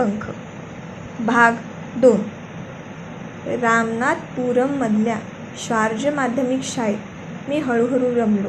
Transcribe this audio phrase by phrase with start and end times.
[0.00, 0.30] पंख.
[1.20, 1.52] भाग
[1.96, 2.20] दोन.
[3.60, 5.16] रामनाथपुरममधल्या
[5.56, 8.48] शार्ज माध्यमिक शाळेत मी हळूहळू रमलो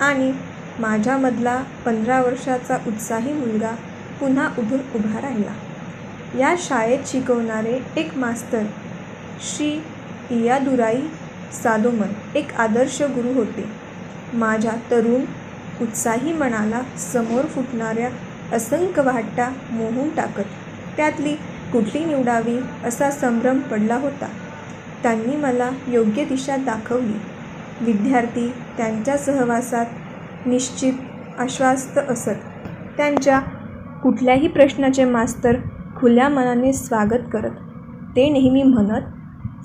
[0.00, 0.32] आणि
[0.78, 3.70] माझ्यामधला पंधरा वर्षाचा उत्साही मुलगा
[4.20, 5.52] पुन्हा उभून उभा राहिला.
[6.38, 8.62] या शाळेत शिकवणारे एक मास्तर
[9.40, 9.70] श्री
[10.30, 11.00] इयादुराई
[11.62, 13.64] सादोमन एक आदर्श गुरु होते.
[14.32, 15.24] माझ्या तरुण
[15.80, 18.10] उत्साही मनाला समोर फुटणाऱ्या
[18.56, 20.42] असंख्य वाटा मोहून टाकत
[20.96, 21.34] त्यातली
[21.72, 24.26] कुठली निवडावी असा संभ्रम पडला होता.
[25.02, 27.20] त्यांनी मला योग्य दिशा दाखवली.
[27.80, 29.86] विद्यार्थी त्यांच्या सहवासात
[30.46, 30.92] निश्चित
[31.38, 32.34] आश्वास्त असत.
[32.96, 33.40] त्यांच्या
[34.02, 35.56] कुठल्याही प्रश्नाचे मास्तर
[35.96, 37.50] खुल्या मनाने स्वागत करत.
[38.16, 39.02] ते नेहमी म्हणत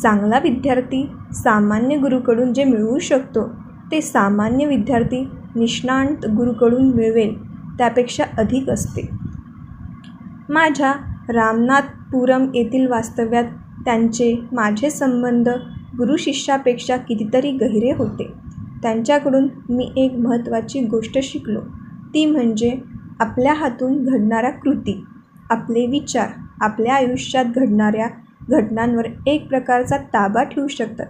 [0.02, 3.50] चांगला विद्यार्थी सामान्य गुरुकडून जे मिळवू शकतो
[3.92, 9.10] ते सामान्य विद्यार्थी निष्णांत गुरुकडून मिळवेल त्यापेक्षा अधिक असते.
[10.50, 10.94] माझ्या
[11.30, 13.44] रामनाथपुरम येथील वास्तव्यात
[13.86, 15.50] त्यांचे माझे संबंध
[15.98, 18.32] गुरुशिष्यापेक्षा कितीतरी गहिरे होते.
[18.82, 21.60] त्यांच्याकडून मी एक महत्त्वाची गोष्ट शिकलो.
[22.14, 22.78] ती म्हणजे
[23.20, 25.04] आपल्या हातून घडणाऱ्या कृती
[25.50, 26.30] आपले विचार
[26.62, 28.08] आपल्या आयुष्यात घडणाऱ्या
[28.50, 31.06] घटनांवर एक प्रकारचा ताबा ठेवू शकतात.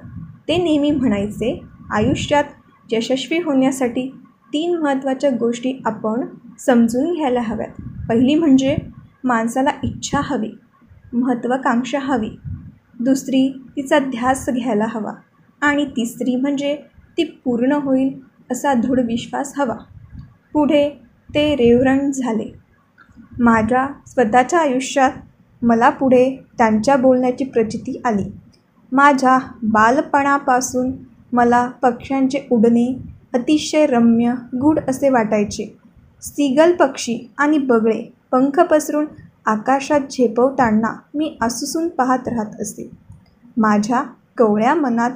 [0.48, 2.44] ते नेहमी म्हणायचे आयुष्यात
[2.92, 4.08] यशस्वी होण्यासाठी
[4.54, 6.26] तीन महत्त्वाच्या गोष्टी आपण
[6.60, 7.82] समजून घ्यायला हव्यात.
[8.10, 8.76] पहिली म्हणजे
[9.24, 10.52] माणसाला इच्छा हवी
[11.14, 12.30] महत्त्वाकांक्षा हवी.
[13.00, 15.14] दुसरी तिचा ध्यास घ्यायला हवा.
[15.62, 16.76] आणि तिसरी म्हणजे
[17.18, 18.20] ती पूर्ण होईल
[18.52, 19.76] असा दृढ विश्वास हवा.
[20.54, 20.90] पुढे
[21.34, 22.54] ते रेवरण झाले.
[23.40, 25.12] माझ्या स्वतःच्या आयुष्यात
[25.62, 28.32] मला पुढे त्यांच्या बोलण्याची प्रचिती आली.
[28.92, 30.92] माझ्या बालपणापासून
[31.34, 32.98] मला पक्ष्यांचे उडणे
[33.34, 35.78] अतिशय रम्य गूढ असे वाटायचे.
[36.22, 39.06] सीगल पक्षी आणि बगळे पंख पसरून
[39.46, 42.90] आकाशात झेपवताना मी आसुसून पाहत राहत असे
[43.58, 44.04] माझ्या
[44.38, 45.12] कवळ्या मनात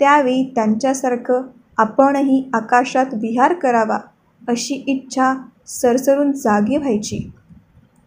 [0.00, 1.42] त्यावेळी त्यांच्यासारखं
[1.78, 3.98] आपणही आकाशात विहार करावा
[4.42, 5.34] अशी इच्छा
[5.66, 7.18] सरसरून जागी व्हायची.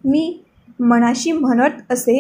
[0.04, 0.42] मी
[0.80, 2.18] मनाशी म्हणत असे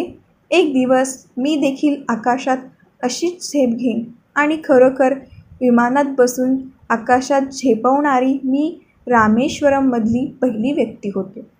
[0.51, 2.57] एक दिवस मी देखील आकाशात
[3.03, 4.03] अशीच झेप घेईन
[4.35, 5.13] आणि खरोखर
[5.61, 6.55] विमानात बसून
[6.89, 11.54] आकाशात झेपवणारी मी रामेश्वरममधली पहिली व्यक्ती होते.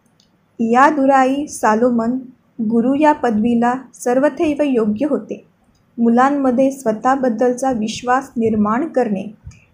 [0.59, 2.11] या दुराई सालोमन
[2.61, 5.43] गुरु या पदवीला सर्वथैव योग्य होते.
[5.97, 9.23] मुलांमध्ये स्वतःबद्दलचा विश्वास निर्माण करणे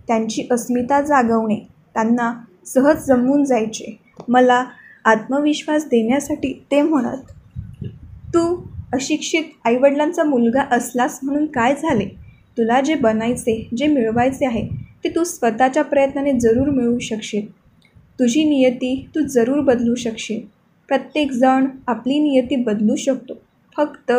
[0.07, 1.55] त्यांची अस्मिता जागवणे
[1.93, 2.33] त्यांना
[2.65, 3.97] सहज जमवून जायचे
[4.27, 4.63] मला
[5.05, 7.87] आत्मविश्वास देण्यासाठी ते म्हणत
[8.33, 8.43] तू
[8.93, 12.05] अशिक्षित आईवडिलांचा मुलगा असलास म्हणून काय झाले?
[12.57, 14.67] तुला जे बनायचे जे मिळवायचे आहे
[15.03, 17.45] ते तू स्वतःच्या प्रयत्नाने जरूर मिळवू शकशील.
[18.19, 20.41] तुझी नियती तू जरूर बदलू शकशील.
[20.91, 23.33] प्रत्येकजण आपली नियती बदलू शकतो.
[23.77, 24.11] फक्त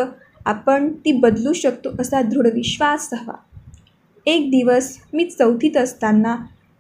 [0.46, 3.34] आपण ती बदलू शकतो असा दृढ विश्वास हवा.
[4.26, 6.36] एक दिवस मी चौथीत असताना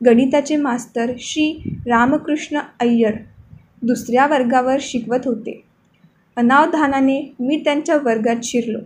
[0.06, 3.12] गणिताचे मास्तर श्री रामकृष्ण अय्यर
[3.82, 5.62] दुसऱ्या वर्गावर शिकवत होते.
[6.36, 8.78] अनावधानाने मी त्यांच्या वर्गात शिरलो.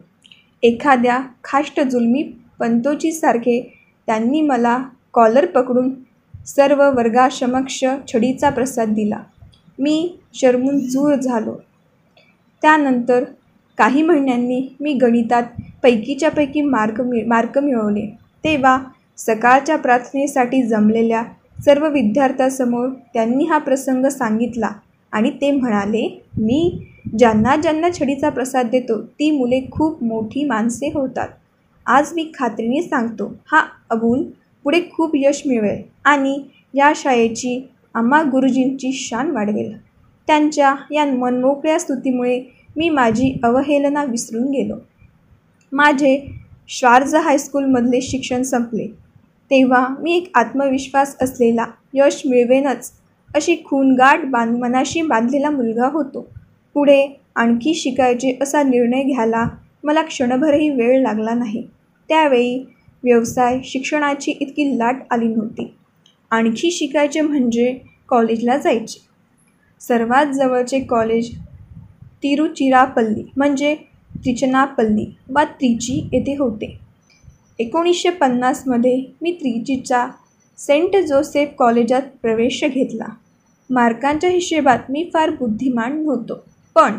[0.63, 2.23] एखाद्या खाष्ट जुलमी
[2.59, 5.91] पंतोजीसारखे त्यांनी मला कॉलर पकडून
[6.47, 9.23] सर्व वर्गासमक्ष छडीचा प्रसाद दिला.
[9.79, 11.55] मी शरमून जूर झालो.
[12.63, 13.25] त्यानंतर
[13.79, 15.43] काही महिन्यांनी मी गणितात
[15.83, 18.07] पैकीच्या पैकी मार्क मि मार्क मिळवले.
[18.45, 18.79] तेव्हा
[19.19, 21.23] सकाळच्या प्रार्थनेसाठी जमलेल्या
[21.65, 24.71] सर्व विद्यार्थ्यांसमोर त्यांनी हा प्रसंग सांगितला
[25.13, 26.07] आणि ते म्हणाले
[26.39, 26.89] मी
[27.19, 31.29] ज्यांना ज्यांना छडीचा प्रसाद देतो ती मुले खूप मोठी माणसे होतात.
[31.87, 34.23] आज मी खात्रीने सांगतो हा अबूल
[34.65, 36.39] पुढे खूप यश मिळवेल आणि
[36.75, 37.59] या शाळेची
[37.97, 39.77] आम्हा गुरुजींची शान वाढवेल.
[40.27, 42.43] त्यांच्या या मनमोकळ्या स्तुतीमुळे
[42.77, 44.75] मी माझी अवहेलना विसरून गेलो.
[45.73, 46.27] माझे
[46.69, 48.87] श्वार्ज हायस्कूलमधले शिक्षण संपले.
[49.51, 52.93] तेव्हा मी एक आत्मविश्वास असलेला यश मिळवेनच
[53.35, 56.27] अशी खूनगाठ बांध मनाशी बांधलेला मुलगा होतो.
[56.75, 59.49] पुढे आणखी शिकायचे असा निर्णय घ्यायला
[59.85, 61.67] मला क्षणभरही वेळ लागला नाही.
[62.09, 62.67] त्यावेळी
[63.05, 65.75] व्यवसाय शिक्षणाची इतकी लाट आली नव्हती.
[66.31, 67.79] आणखी शिकायचे म्हणजे
[68.09, 69.01] कॉलेजला जायचे.
[69.81, 71.31] सर्वात जवळचे कॉलेज
[72.23, 73.75] तिरुचिरापल्ली म्हणजे
[74.15, 76.79] त्रिचनापल्ली वा त्रिची येथे होते.
[77.59, 80.07] एकोणीसशे पन्नासमध्ये मी त्रिचीचा
[80.59, 83.05] सेंट जोसेफ कॉलेजात प्रवेश घेतला.
[83.71, 86.35] मार्कांच्या हिशेबात मी फार बुद्धिमान नव्हतो.
[86.75, 86.99] पण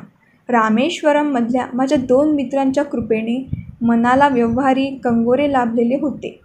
[0.49, 3.37] रामेश्वरममधल्या माझ्या दोन मित्रांच्या कृपेने
[3.81, 6.39] मनाला व्यवहारी कंगोरे लाभलेले होते.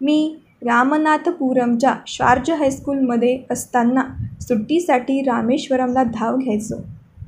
[0.00, 4.02] मी रामनाथपुरमच्या शार्ज हायस्कूलमध्ये असताना
[4.40, 6.76] सुट्टीसाठी रामेश्वरमला धाव घ्यायचो.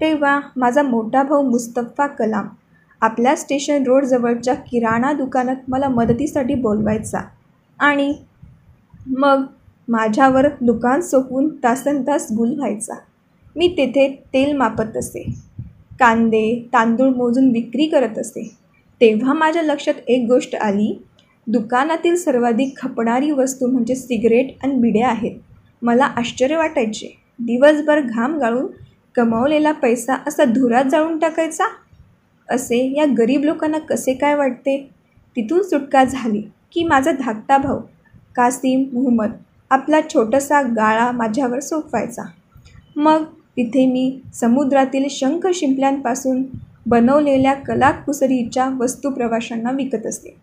[0.00, 2.48] तेव्हा माझा मोठा भाऊ मुस्तफा कलाम
[3.00, 7.20] आपल्या स्टेशन रोडजवळच्या किराणा दुकानात मला मदतीसाठी बोलवायचा
[7.78, 8.12] आणि
[9.19, 9.42] मग
[9.88, 12.94] माझ्यावर दुकान सोपून तासन तास गुल व्हायचा.
[13.56, 15.22] मी तेथे तेल मापत असे
[16.00, 18.48] कांदे तांदूळ मोजून विक्री करत असे.
[19.00, 21.02] तेव्हा माझ्या लक्षात एक गोष्ट आली
[21.46, 25.32] दुकानातील सर्वाधिक खपणारी वस्तू म्हणजे सिगरेट आणि बिड्या आहेत.
[25.82, 27.19] मला आश्चर्य वाटायचे.
[27.38, 28.67] दिवसभर घाम गाळून
[29.14, 31.64] कमावलेला पैसा असा धुरात जाळून टाकायचा?
[32.49, 34.91] असे या गरीब लोकांना कसे काय वाटते?
[35.37, 36.43] तिथून सुटका झाली
[36.73, 37.79] की माझा धाकटा भाऊ
[38.37, 39.31] कासिम मुहम्मद
[39.70, 42.23] आपला छोटासा गाळा माझ्यावर सोपवायचा.
[42.97, 43.25] मग
[43.56, 46.43] तिथे मी समुद्रातील शंख शिंपल्यांपासून
[46.87, 50.37] बनवलेल्या कलाकुसरीच्या वस्तू प्रवाशांना विकत असते.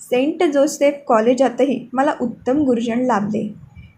[0.00, 3.42] सेंट जोसेफ कॉलेजातही मला उत्तम गुरुजन लाभले.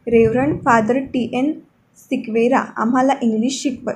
[0.08, 1.30] Reverend father T.
[1.32, 1.52] N.
[1.96, 3.94] Sequeira आम्हाला इंग्लिश शिकवत.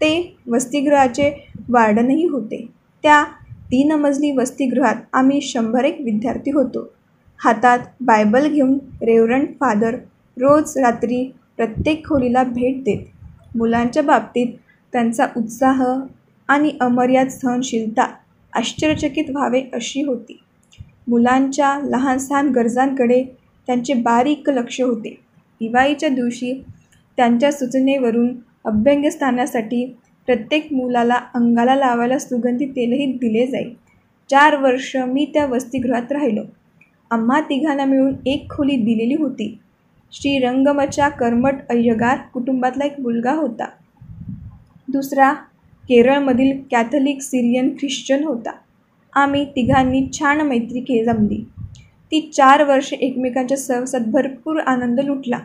[0.00, 1.30] ते वसतिगृहाचे
[1.68, 2.68] वार्डनही होते.
[3.02, 3.24] त्या
[3.72, 6.92] तीन मजली वसतिगृहात आम्ही शंभर एक विद्यार्थी होतो.
[7.38, 9.94] हातात बायबल घेऊन रेव्हरंड फादर
[10.36, 12.98] रोज रात्री प्रत्येक खोलीला भेट देत.
[13.56, 14.46] मुलांच्या बाबतीत
[14.92, 15.84] त्यांचा उत्साह
[16.48, 18.06] आणि अमर्याद सहनशीलता
[18.52, 20.40] आश्चर्यचकित व्हावे अशी होती.
[21.10, 23.22] मुलांच्या लहानसहान गरजांकडे
[23.66, 25.10] त्यांचे बारीक लक्ष होते.
[25.60, 26.52] दिवाळीच्या दिवशी
[27.16, 28.28] त्यांच्या सूचनेवरून
[28.64, 29.84] अभ्यंगस्थानासाठी
[30.26, 33.72] प्रत्येक मुलाला अंगाला लावायला सुगंधी तेलही दिले जाईल
[34.30, 36.42] चार वर्ष मी त्या वसतिगृहात राहिलो.
[37.10, 39.58] आम्हा तिघांना मिळून एक खोली दिलेली होती.
[40.12, 43.64] श्रीरंगमच्या कर्मट अय्यगार कुटुंबातला एक मुलगा होता.
[44.88, 45.32] दुसरा
[45.88, 48.50] केरळमधील कॅथलिक सिरियन ख्रिश्चन होता.
[49.14, 51.44] आम्ही तिघांनी छान मैत्री के जमली.
[52.12, 55.38] ती चार वर्षे एकमेकांच्या सहवासात भरपूर आनंद लुटला.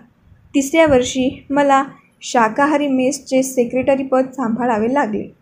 [0.56, 1.83] तिसऱ्या वर्षी मला
[2.21, 5.35] शाकाहारी मेसचे सेक्रेटरीपद सांभाळावे लागले.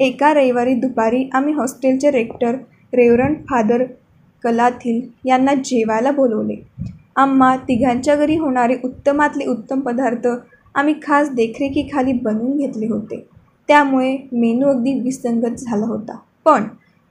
[0.00, 2.54] एका रविवारी दुपारी आम्ही हॉस्टेलचे रेक्टर
[2.94, 3.84] रेवरंट फादर
[4.42, 6.56] कलाथिल यांना जेवायला बोलवले.
[7.16, 10.28] आम्हा तिघांच्या घरी होणारे उत्तमातले उत्तम पदार्थ
[10.74, 13.26] आम्ही खास देखरेखीखाली बनवून घेतले होते.
[13.68, 16.18] त्यामुळे मेनू अगदी विसंगत झाला होता.
[16.44, 16.62] पण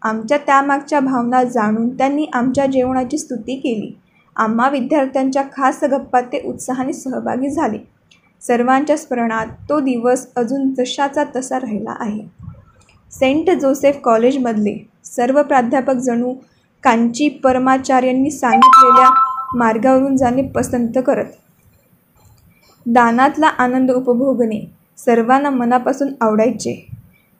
[0.01, 3.99] आमच्या त्यामागच्या भावना जाणून त्यांनी आमच्या जेवणाची स्तुती केली.
[4.35, 7.77] आम्हा विद्यार्थ्यांच्या खास गप्पात ते उत्साहाने सहभागी झाले.
[8.41, 12.21] सर्वांच्या स्मरणात तो दिवस अजून जशाचा तसा राहिला आहे.
[13.11, 16.33] सेंट जोसेफ कॉलेजमधले सर्व प्राध्यापक जणू
[16.83, 19.09] कांची परमाचार्यांनी सांगितलेल्या
[19.55, 21.25] मार्गावरून जाणे पसंत करत.
[22.85, 26.87] दानातला आनंद उपभोगणे सर्वांना मनापासून आवडायचे.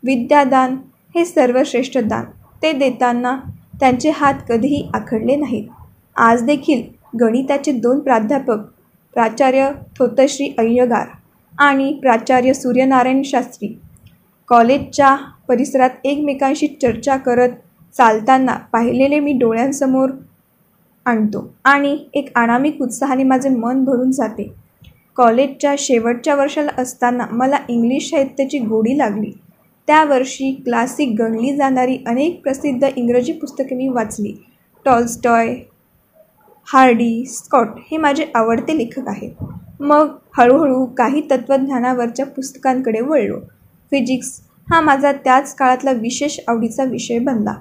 [0.04, 0.78] विद्यादान
[1.16, 2.24] हे सर्वश्रेष्ठ दान.
[2.62, 3.36] ते देताना
[3.80, 5.68] त्यांचे हात कधीही आखडले नाहीत.
[6.16, 6.82] आज देखील
[7.20, 8.60] गणिताचे दोन प्राध्यापक
[9.14, 11.08] प्राचार्य थोतश्री अय्यगार
[11.54, 13.68] आणि प्राचार्य सूर्यनारायण शास्त्री
[14.50, 15.16] कॉलेजच्या
[15.48, 17.50] परिसरात एकमेकांशी चर्चा करत
[17.94, 20.10] चालताना पाहिलेले मी डोळ्यांसमोर
[21.06, 24.52] आणतो आणि एक अनामिक उत्साहाने माझे मन भरून जाते.
[25.16, 29.32] कॉलेजच्या शेवटच्या वर्षाला असताना मला इंग्लिश साहित्याची गोडी लागली.
[29.90, 34.34] त्या वर्षी क्लासिक गणली जाणारी अनेक प्रसिद्ध इंग्रजी पुस्तके मी वाचली.
[34.86, 35.56] टॉल्स्टॉय
[36.74, 39.32] हार्डी स्कॉट हे माझे आवडते लेखक आहेत.
[39.80, 43.40] मग हळूहळू काही तत्त्वज्ञानावरच्या पुस्तकांकडे वळलो.
[43.92, 44.42] फिजिक्स
[44.72, 47.54] हा माझा त्याच काळातला विशेष आवडीचा विषय बनला.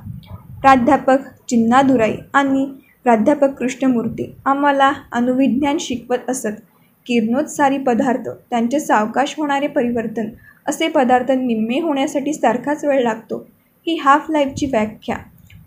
[0.61, 1.19] प्राध्यापक
[1.49, 2.67] चिन्नादुराई आणि
[3.05, 6.61] प्राध्यापक कृष्णमूर्ती आम्हाला अणुविज्ञान शिकवत असत.
[7.07, 10.29] किरणोत्सारी पदार्थ त्यांचे सावकाश होणारे परिवर्तन
[10.69, 13.47] असे पदार्थ निम्मे होण्यासाठी सारखाच वेळ लागतो.
[13.87, 15.17] ही हाफ लाईफची व्याख्या.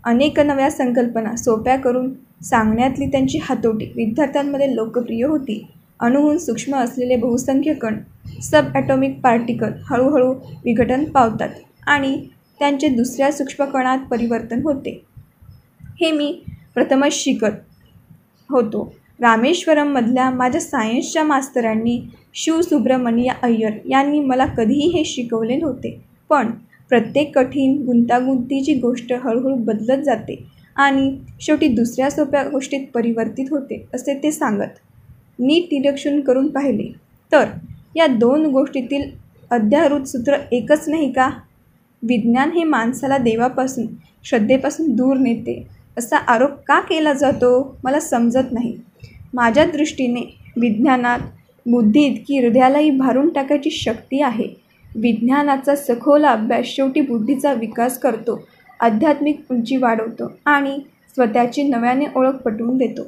[0.03, 2.11] अनेक नव्या संकल्पना सोप्या करून
[2.43, 5.65] सांगण्यातली त्यांची हातोटी विद्यार्थ्यांमध्ये लोकप्रिय होती.
[5.99, 7.97] अणुहून सूक्ष्म असलेले बहुसंख्य कण
[8.43, 10.33] सब ॲटॉमिक पार्टिकल हळूहळू
[10.65, 11.49] विघटन पावतात
[11.87, 12.25] आणि
[12.59, 15.01] त्यांचे दुसऱ्या सूक्ष्म कणात परिवर्तन होते.
[16.01, 16.41] हे मी
[16.73, 17.59] प्रथमच शिकत
[18.49, 18.93] होतो.
[19.19, 22.01] रामेश्वरममधल्या माझ्या सायन्सच्या मास्तरांनी
[22.35, 25.99] शिवसुब्रमण्य अय्यर यांनी मला कधीही हे शिकवले नव्हते.
[26.29, 26.51] पण
[26.89, 30.35] प्रत्येक कठीण गुंतागुंतीची गोष्ट हळूहळू बदलत जाते
[30.75, 31.11] आणि
[31.41, 34.79] शेवटी दुसऱ्या सोप्या गोष्टीत परिवर्तित होते असे ते सांगत.
[35.39, 36.91] नीट निरीक्षण करून पाहिले
[37.31, 37.45] तर
[37.95, 39.09] या दोन गोष्टीतील
[39.51, 41.29] अध्यारूत सूत्र एकच नाही का?
[42.03, 43.85] विज्ञान हे माणसाला देवापासून
[44.23, 45.61] श्रद्धेपासून दूर नेते
[45.97, 47.77] असा आरोप का केला जातो?
[47.83, 48.75] मला समजत नाही.
[49.33, 50.21] माझ्या दृष्टीने
[50.57, 51.19] विज्ञानात
[51.65, 54.47] बुद्धी इतकी हृदयालाही भारून टाकायची शक्ती आहे.
[54.95, 58.39] विज्ञानाचा सखोल अभ्यास शेवटी बुद्धीचा विकास करतो
[58.79, 60.77] आध्यात्मिक उंची वाढवतो आणि
[61.15, 63.01] स्वतःची नव्याने ओळख पटवून देतो.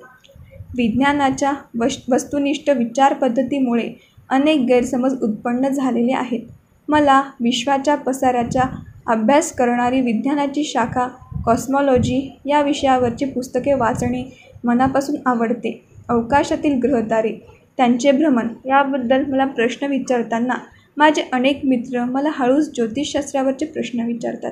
[0.77, 3.89] विज्ञानाच्या वश वस्तुनिष्ठ विचारपद्धतीमुळे
[4.29, 6.41] अनेक गैरसमज उत्पन्न झालेले आहेत.
[6.89, 8.62] मला विश्वाच्या पसाऱ्याचा
[9.07, 11.07] अभ्यास करणारी विज्ञानाची शाखा
[11.45, 14.24] कॉस्मॉलॉजी या विषयावरची पुस्तके वाचणे
[14.63, 15.81] मनापासून आवडते.
[16.10, 17.31] अवकाशातील ग्रहतारे
[17.80, 20.56] त्यांचे भ्रमण याबद्दल मला प्रश्न विचारताना
[20.98, 24.51] माझे अनेक मित्र मला हळूच ज्योतिषशास्त्रावरचे प्रश्न विचारतात.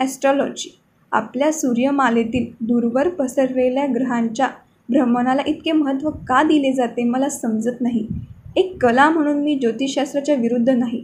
[0.00, 0.70] ॲस्ट्रॉलॉजी
[1.12, 4.48] आपल्या सूर्यमालेतील दूरवर पसरलेल्या ग्रहांच्या
[4.88, 8.06] भ्रमणाला इतके महत्त्व का दिले जाते मला समजत नाही.
[8.56, 11.02] एक कला म्हणून मी ज्योतिषशास्त्राच्या विरुद्ध नाही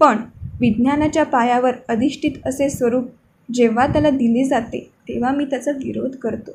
[0.00, 0.16] पण
[0.60, 3.08] विज्ञानाच्या पायावर अधिष्ठित असे स्वरूप
[3.48, 4.78] जेव्हा त्याला दिले जाते
[5.08, 6.52] तेव्हा मी त्याचा विरोध करतो.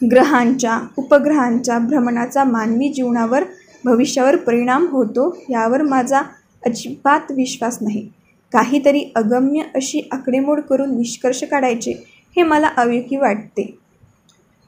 [0.00, 3.44] ग्रहांच्या उपग्रहांच्या भ्रमणाचा मानवी जीवनावर
[3.84, 6.22] भविष्यावर परिणाम होतो यावर माझा
[6.62, 8.08] अजिबात विश्वास नाही.
[8.52, 11.92] काहीतरी अगम्य अशी आकडेमोड करून निष्कर्ष काढायचे
[12.36, 13.62] हे मला अविवेकी वाटते.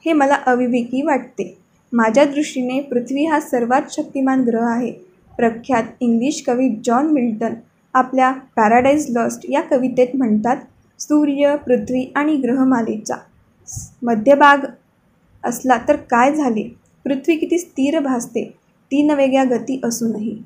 [0.06, 1.54] हे मला अविवेकी वाटते.
[1.92, 4.92] माझ्या दृष्टीने पृथ्वी हा सर्वात शक्तिमान ग्रह आहे.
[5.38, 7.54] प्रख्यात इंग्लिश कवी जॉन मिल्टन
[7.94, 10.56] आपल्या पॅराडाईज लॉस्ट या कवितेत म्हणतात
[11.00, 13.16] सूर्य पृथ्वी आणि ग्रहमालेचा
[14.02, 14.64] मध्यभाग
[15.44, 16.76] असला तर काय झाले?
[17.04, 18.44] पृथ्वी किती स्थिर भासते
[18.90, 20.42] तीन वेगळ्या गती असूनही.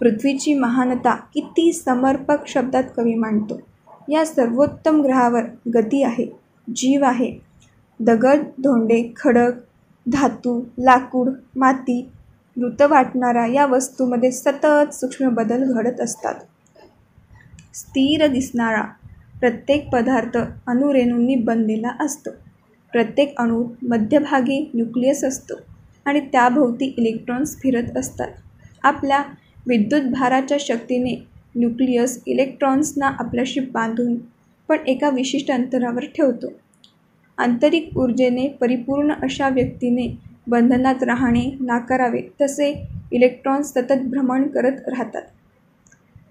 [0.00, 3.60] पृथ्वीची महानता किती समर्पक शब्दात कवी मांडतो.
[4.08, 5.42] या सर्वोत्तम ग्रहावर
[5.74, 6.26] गती आहे
[6.76, 7.38] जीव आहे.
[8.00, 9.52] दगड धोंडे खडक
[10.06, 12.10] धातू लाकूड माती
[12.56, 16.34] मृत वाटणारा या वस्तूमध्ये सतत सूक्ष्म बदल घडत असतात.
[17.74, 18.82] स्थिर दिसणारा
[19.40, 22.30] प्रत्येक पदार्थ अणुरेणूंनी बनलेला असतो.
[22.92, 25.54] प्रत्येक अणूत मध्यभागी न्यूक्लियस असतो
[26.06, 28.28] आणि त्याभोवती इलेक्ट्रॉन्स फिरत असतात.
[28.82, 29.22] आपल्या
[29.66, 31.14] विद्युत भाराच्या शक्तीने
[31.56, 34.16] न्यूक्लियस इलेक्ट्रॉन्सना आपल्याशी बांधून
[34.68, 36.52] पण एका विशिष्ट अंतरावर ठेवतो.
[37.38, 40.06] आंतरिक ऊर्जेने परिपूर्ण अशा व्यक्तीने
[40.46, 42.72] बंधनात राहणे नाकारावे तसे
[43.12, 45.22] इलेक्ट्रॉन्स सतत भ्रमण करत राहतात.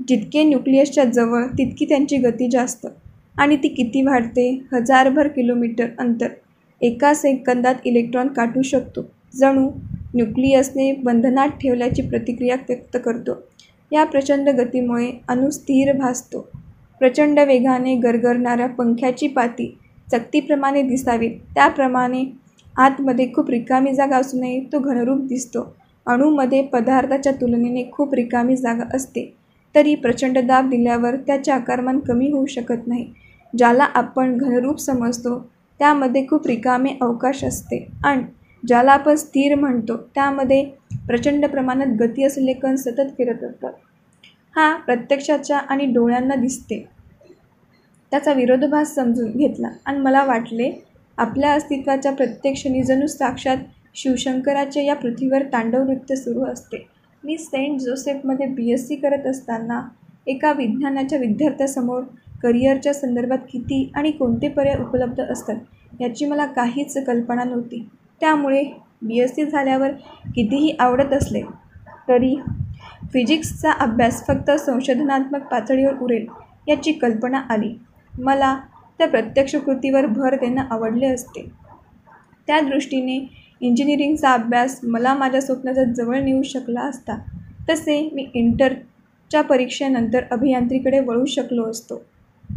[0.08, 2.88] जितके न्यूक्लियसच्या जवळ तितकी त्यांची गती जास्त
[3.38, 4.50] आणि ती किती वाढते?
[4.74, 6.28] हजारभर किलोमीटर अंतर.
[6.82, 9.02] एका सेकंदात इलेक्ट्रॉन काटू शकतो.
[9.36, 9.70] जणू
[10.16, 13.34] न्यूक्लियसने बंधनात ठेवल्याची प्रतिक्रिया व्यक्त करतो.
[13.92, 16.50] या प्रचंड गतीमुळे अणू स्थिर भासतो.
[17.00, 19.78] प्रचंड वेगाने गरगरणाऱ्या पंख्याची पाती
[20.12, 21.30] चकतीप्रमाणे दिसावी.
[21.56, 22.24] त्याप्रमाणे
[22.78, 25.76] आतमध्ये खूप रिकामी जागा असूनही तो घनरूप दिसतो.
[26.08, 29.34] अणूमध्ये पदार्थाच्या तुलनेने खूप रिकामी जागा असते.
[29.76, 33.06] तरी प्रचंड दाब दिल्यावर त्याचे आकारमान कमी होऊ शकत नाही
[33.58, 35.52] ज्याला आपण घनरूप समजतो.
[35.80, 37.86] त्यामध्ये खूप रिकामे अवकाश असते.
[38.06, 38.24] आणि
[38.68, 40.64] ज्याला आपण स्थिर म्हणतो त्यामध्ये
[41.08, 43.74] प्रचंड प्रमाणात गती असलेले कण सतत फिरत असतात.
[44.56, 46.86] हा प्रत्यक्षाच्या आणि डोळ्यांना दिसते.
[48.12, 49.70] त्याचा विरोधाभास समजून घेतला.
[49.86, 50.72] आणि मला वाटले
[51.18, 53.58] आपल्या अस्तित्वाच्या प्रत्यक्षणी जणू साक्षात
[53.96, 56.88] शिवशंकराचे या पृथ्वीवर तांडव नृत्य सुरू असते.
[57.24, 59.82] मी सेंट जोसेफमध्ये बी एस सी करत असताना
[60.28, 62.04] एका विज्ञानाच्या विद्यार्थ्यासमोर
[62.44, 67.88] करिअरच्या संदर्भात किती आणि कोणते पर्याय उपलब्ध असतात याची मला काहीच कल्पना नव्हती.
[68.22, 68.64] त्यामुळे
[69.02, 69.92] बी एस सी झाल्यावर
[70.36, 71.42] कितीही आवडत असले
[72.10, 72.36] तरी
[73.14, 76.26] फिजिक्सचा अभ्यास फक्त संशोधनात्मक पातळीवर उरेल
[76.68, 77.74] याची कल्पना आली.
[78.14, 78.56] मला
[79.00, 81.48] त्या प्रत्यक्ष कृतीवर भर देणं आवडले असते.
[82.48, 83.18] त्या दृष्टीने
[83.62, 87.18] इंजिनिअरिंगचा अभ्यास मला माझ्या स्वप्नाचा जवळ नेऊ शकला असता
[87.70, 92.02] तसे मी इंटरच्या परीक्षेनंतर अभियांत्रिकडे वळू शकलो असतो.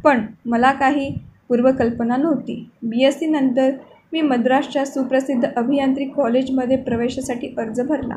[0.05, 1.19] पण मला काही
[1.49, 2.71] पूर्वकल्पना नव्हती.
[2.83, 3.71] बी एस सीनंतर
[4.13, 8.17] मी मद्रासच्या सुप्रसिद्ध अभियांत्रिक कॉलेजमध्ये प्रवेशासाठी अर्ज भरला.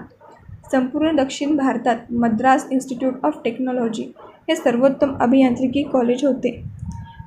[0.71, 6.63] संपूर्ण दक्षिण भारतात मद्रास इन्स्टिट्यूट ऑफ टेक्नॉलॉजी हे सर्वोत्तम अभियांत्रिकी कॉलेज होते.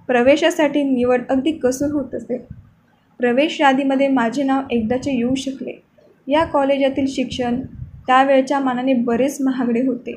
[0.07, 2.39] प्रवेशासाठी निवड अगदी कसून होत असे.
[3.19, 5.83] प्रवेश यादीमध्ये माझे नाव एकदाचे येऊ शकले.
[6.27, 7.61] या कॉलेजातील शिक्षण
[8.07, 10.13] त्यावेळच्या मानाने बरेच महागडे होते.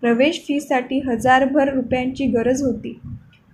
[0.00, 3.00] प्रवेश फीसाठी हजारभर रुपयांची गरज होती.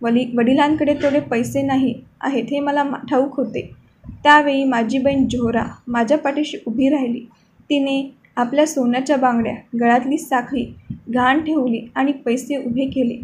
[0.02, 3.70] वली वडिलांकडे तेवढे पैसे नाही आहेत हे मला मा ठाऊक होते.
[4.22, 7.20] त्यावेळी माझी बहीण जोहरा माझ्या पाठीशी उभी राहिली.
[7.70, 10.64] तिने आपल्या सोन्याच्या बांगड्या गळ्यातली साखळी
[11.08, 13.18] घाण ठेवली आणि पैसे उभे केले.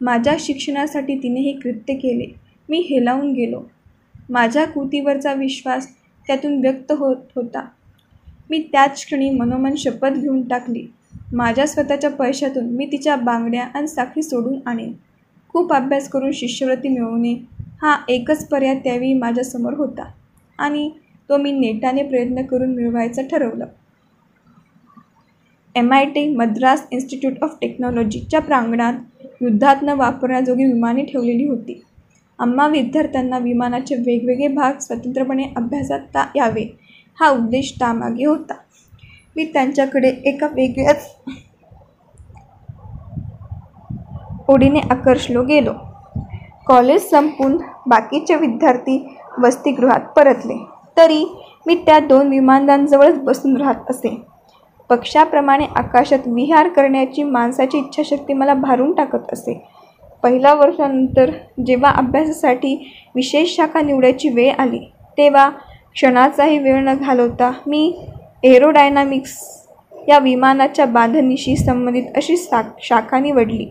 [0.00, 2.26] माझ्या शिक्षणासाठी तिने हे कृत्य केले.
[2.68, 3.62] मी हेलावून गेलो.
[4.30, 5.88] माझ्या कृतीवरचा विश्वास
[6.26, 7.64] त्यातून व्यक्त होत होता.
[8.50, 10.86] मी त्याच क्षणी मनोमन शपथ घेऊन टाकली.
[11.32, 14.92] माझ्या स्वतःच्या पैशातून मी तिच्या बांगड्या आणि साखळी सोडून आणेन.
[15.52, 17.34] खूप अभ्यास करून शिष्यवृत्ती मिळवणे
[17.82, 20.10] हा एकच पर्याय त्यावेळी माझ्यासमोर होता.
[20.58, 20.90] आणि
[21.30, 23.64] तो मी नेटाने प्रयत्न करून मिळवायचं ठरवलं.
[25.74, 28.94] M I T Madras institute of टेक्नॉलॉजीच्या प्रांगणात
[29.40, 31.80] युद्धात न वापरण्याजोगी विमाने ठेवलेली होती.
[32.38, 36.66] आम्हा विद्यार्थ्यांना विमानाचे वेगवेगळे भाग स्वतंत्रपणे अभ्यासात यावे
[37.18, 38.54] हा उद्देश त्यामागे होता.
[39.36, 41.16] मी त्यांच्याकडे एका वेगळ्याच
[44.50, 45.72] ओढीने आकर्षलो गेलो.
[46.66, 48.98] कॉलेज संपून बाकीचे विद्यार्थी
[49.42, 50.56] वसतिगृहात परतले.
[50.96, 51.24] तरी
[51.66, 54.14] मी त्या दोन विमानदांजवळच बसून राहत असे.
[54.90, 59.54] पक्षाप्रमाणे आकाशात विहार करण्याची माणसाची इच्छाशक्ती मला भारून टाकत असे.
[60.22, 61.30] पहिल्या वर्षानंतर
[61.66, 62.74] जेव्हा अभ्यासासाठी
[63.14, 64.78] विशेष शाखा निवडायची वेळ आली
[65.18, 65.48] तेव्हा
[65.94, 67.92] क्षणाचाही वेळ न घालवता मी
[68.44, 69.38] एरोडायनामिक्स
[70.08, 73.66] या विमानाच्या बांधणीशी संबंधित अशी सा शाखा निवडली.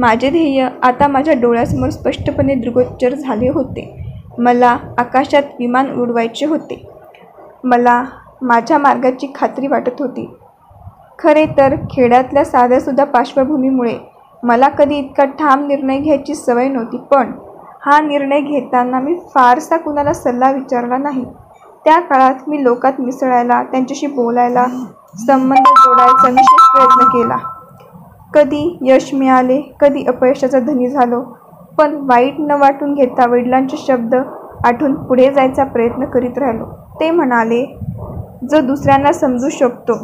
[0.00, 3.82] माझे ध्येय आता माझ्या डोळ्यासमोर स्पष्टपणे दृगोच्चर झाले होते.
[4.38, 6.84] मला आकाशात विमान उडवायचे होते.
[7.64, 8.02] मला
[8.42, 10.26] माझ्या मार्गाची खात्री वाटत होती.
[11.18, 13.98] खरे तर खेड्यातल्या साध्यासुद्धा पार्श्वभूमीमुळे
[14.42, 17.32] मला कधी इतका ठाम निर्णय घ्यायची सवय नव्हती पण
[17.82, 21.24] हा निर्णय घेताना मी फारसा कुणाला सल्ला विचारला नाही.
[21.84, 24.66] त्या काळात मी लोकात मिसळायला त्यांच्याशी बोलायला
[25.26, 27.36] संबंध जोडायचा विशेष प्रयत्न केला.
[28.34, 31.20] कधी यश मिळाले कधी अपयशाचा धनी झालो.
[31.78, 36.64] पण वाईट न वाटून घेता वडिलांचे शब्द आठवून पुढे जायचा प्रयत्न करीत राहिलो.
[37.00, 37.64] ते म्हणाले
[38.50, 39.94] जो दुसऱ्यांना समजू शकतो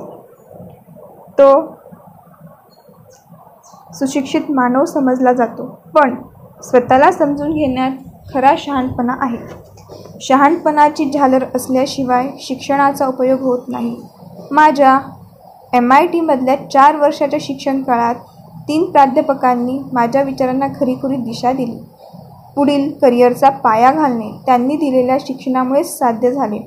[1.39, 1.49] तो
[3.95, 5.65] सुशिक्षित मानव समजला जातो.
[5.95, 6.15] पण
[6.63, 7.91] स्वतःला समजून घेण्यात
[8.35, 9.39] खरा शहाणपणा आहे.
[10.21, 13.97] शहाणपणाची झालर असल्याशिवाय शिक्षणाचा उपयोग होत नाही.
[14.51, 14.99] माझ्या
[15.77, 18.15] एम आय टीमधल्या चार वर्षाच्या शिक्षण काळात
[18.69, 21.79] तीन प्राध्यापकांनी माझ्या विचारांना खरीखुरी दिशा दिली.
[22.55, 26.59] पुढील करिअरचा पाया घालणे त्यांनी दिलेल्या शिक्षणामुळेच साध्य झाले.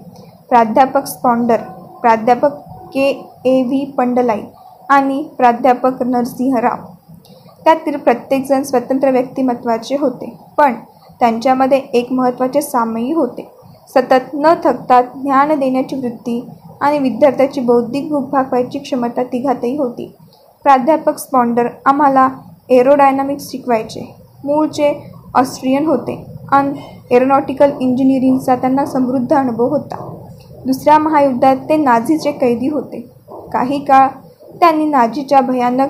[0.49, 1.61] प्राध्यापक स्पॉन्डर
[2.01, 2.51] प्राध्यापक
[2.93, 3.07] के.
[3.45, 3.61] ए.
[3.63, 3.85] व्ही.
[3.97, 4.41] पंडलाई
[4.89, 6.85] आणि प्राध्यापक नरसिंहराव
[7.63, 10.73] त्यातील प्रत्येकजण स्वतंत्र व्यक्तिमत्वाचे होते पण
[11.19, 13.49] त्यांच्यामध्ये एक महत्त्वाचे साम्यही होते.
[13.89, 16.39] सतत न थकता ज्ञान देण्याची वृत्ती
[16.81, 20.15] आणि विद्यार्थ्याची बौद्धिक भूक भागवायची क्षमता तिघातही होती.
[20.63, 22.29] प्राध्यापक स्पॉन्डर आम्हाला
[22.69, 24.15] एरोडायनामिक्स शिकवायचे.
[24.43, 26.25] मूळचे ऑस्ट्रियन होते.
[26.51, 30.15] आणि एरोनॉटिकल इंजिनिअरिंगचा त्यांना समृद्ध अनुभव होता.
[30.65, 32.99] दुसऱ्या महायुद्धात ते नाझीचे कैदी होते.
[33.53, 34.07] काही काळ
[34.59, 35.89] त्यांनी नाझीच्या भयानक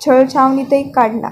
[0.00, 1.28] छळछावणीतही काढला.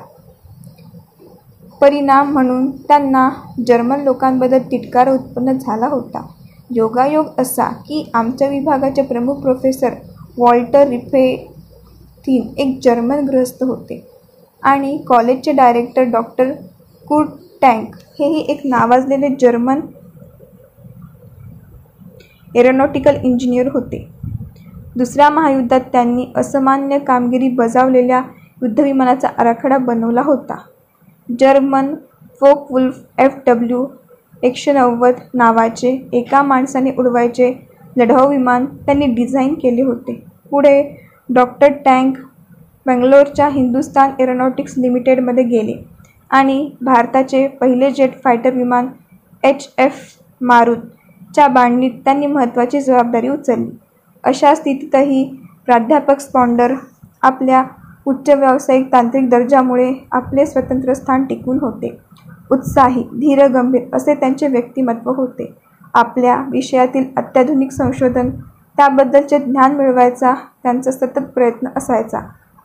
[1.81, 3.31] परिणाम म्हणून त्यांना
[3.67, 6.27] जर्मन लोकांबद्दल तिटकार उत्पन्न झाला होता.
[6.71, 9.91] योगायोग असा की आमच्या विभागाचे प्रमुख प्रोफेसर
[10.39, 14.07] वॉल्टर रिफेथीन एक जर्मन गृहस्थ होते.
[14.63, 16.53] आणि कॉलेजचे डायरेक्टर डॉक्टर
[17.07, 17.29] कुर्ट
[17.63, 19.81] टँक हेही एक नावाजलेले जर्मन
[22.57, 24.09] एरोनॉटिकल इंजिनियर होते.
[24.97, 28.23] दुसऱ्या महायुद्धात त्यांनी असामान्य कामगिरी बजावलेल्या
[28.63, 30.57] युद्धविमानाचा आराखडा बनवला होता.
[31.39, 31.95] German
[32.41, 33.87] Focke Wulf F W
[34.43, 37.53] एकशे नव्वद नावाचे एका माणसाने उडवायचे
[37.97, 40.23] लढाऊ विमान त्यांनी डिझाईन केले होते.
[40.51, 40.83] पुढे
[41.29, 42.19] डॉक्टर टँक
[42.87, 45.75] बंगलोरच्या हिंदुस्तान एरोनॉटिक्स लिमिटेडमध्ये गेले
[46.31, 48.89] आणि भारताचे पहिले जेट फायटर विमान
[49.43, 50.01] एच एफ
[50.41, 53.71] मारूतच्या बांधणीत त्यांनी महत्त्वाची जबाबदारी उचलली.
[54.25, 55.25] अशा स्थितीतही
[55.67, 56.75] प्राध्यापक स्पॉन्डर
[57.23, 57.65] आपल्या
[58.07, 61.89] उच्च व्यावसायिक तांत्रिक दर्जामुळे आपले स्वतंत्र स्थान टिकून होते.
[62.51, 65.53] उत्साही धीरगंभीर असे त्यांचे व्यक्तिमत्व होते.
[65.95, 68.31] आपल्या विषयातील अत्याधुनिक संशोधन
[68.77, 72.19] त्याबद्दलचे ज्ञान मिळवायचा त्यांचा सतत प्रयत्न असायचा.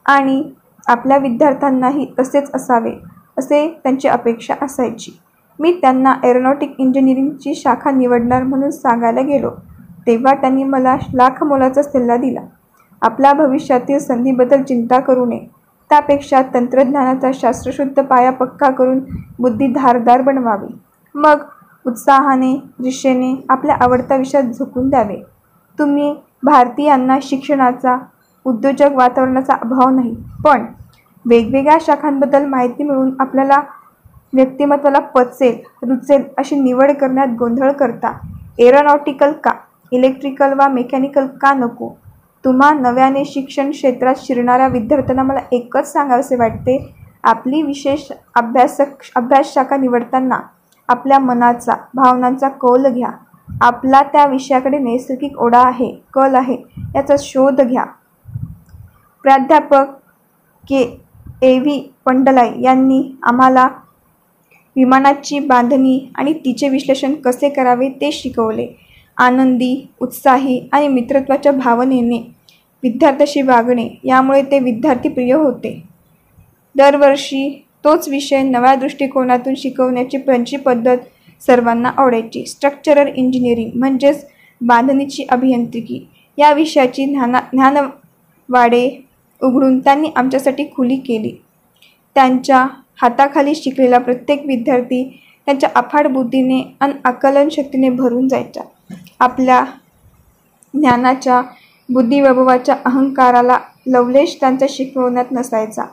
[0.06, 0.44] आणि
[0.88, 2.92] आपल्या विद्यार्थ्यांनाही तसेच असावे
[3.38, 5.12] असे त्यांची अपेक्षा असायची.
[5.60, 9.50] मी त्यांना एरोनॉटिक इंजिनिअरिंगची शाखा निवडणार म्हणून सांगायला गेलो
[10.08, 12.42] तेव्हा त्यांनी मला लाख मोलाचा सल्ला दिला.
[13.02, 15.61] आपल्या भविष्यातील संधीबद्दल चिंता करू नये.
[15.92, 19.00] त्यापेक्षा तंत्रज्ञानाचा शास्त्रशुद्ध पाया पक्का करून
[19.40, 20.74] बुद्धी धारदार बनवावी.
[21.16, 21.44] मग
[21.86, 25.22] उत्साहाने दिशेने आपल्या आवडत्या विषयात झोकून द्यावे.
[25.80, 27.98] तुम्ही भारतीयांना शिक्षणाचा
[28.46, 30.66] उद्योजक वातावरणाचा अभाव नाही पण
[31.26, 33.62] वेगवेगळ्या शाखांबद्दल माहिती मिळून आपल्याला
[34.34, 35.58] व्यक्तिमत्वाला पचेल
[35.90, 38.18] रुचेल अशी निवड करण्यात गोंधळ करता.
[38.60, 39.52] एरोनॉटिकल का?
[39.92, 41.92] इलेक्ट्रिकल वा मेकॅनिकल का नको?
[42.46, 46.78] तुम्हा नव्याने शिक्षण क्षेत्रात शिरणाऱ्या विद्यार्थ्यांना मला एकच सांगावेसे वाटते.
[47.24, 50.40] आपली विशेष अभ्यासक अभ्यास शाखा निवडताना
[50.90, 53.10] आपल्या मनाचा भावनांचा कौल घ्या.
[53.62, 56.56] आपला त्या विषयाकडे नैसर्गिक ओढा आहे कल आहे
[56.96, 57.84] याचा शोध घ्या.
[59.24, 59.92] प्राध्यापक
[60.64, 60.82] के.
[61.42, 61.60] ए.
[61.60, 61.80] व्ही.
[62.06, 63.68] पंडलाई यांनी आम्हाला
[64.76, 68.68] विमानाची बांधणी आणि तिचे विश्लेषण कसे करावे ते शिकवले.
[69.22, 72.18] आनंदी उत्साही आणि मित्रत्वाच्या भावनेने
[72.84, 75.82] विद्यार्थ्याशी वागणे यामुळे ते विद्यार्थीप्रिय होते.
[76.76, 77.50] दरवर्षी
[77.84, 80.98] तोच विषय नव्या दृष्टिकोनातून शिकवण्याची त्यांची पद्धत
[81.42, 82.46] सर्वांना आवडायची?
[82.46, 84.26] स्ट्रक्चरल इंजिनिअरिंग म्हणजेच
[84.62, 86.06] बांधणीची अभियांत्रिकी.
[86.38, 88.88] या विषयाची ज्ञाना ज्ञानवाडे
[89.42, 91.32] उघडून त्यांनी आमच्यासाठी खुली केली.
[92.16, 92.66] त्यांच्या
[93.02, 95.04] हाताखाली शिकलेला प्रत्येक विद्यार्थी
[95.48, 98.62] त्यांच्या अफाट बुद्धीने आणि आकलन शक्तीने भरून जायचा.
[99.22, 99.64] आपल्या
[100.74, 101.42] ज्ञानाच्या
[101.90, 103.58] बुद्धिवैभवाच्या अहंकाराला
[103.88, 105.86] लवलेश त्यांच्या शिकवण्यात नसायचा.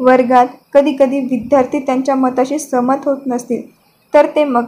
[0.00, 3.62] वर्गात कधीकधी विद्यार्थी त्यांच्या मताशी सहमत होत नसतील
[4.14, 4.64] तर ते मग